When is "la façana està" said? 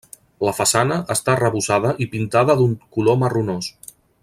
0.47-1.31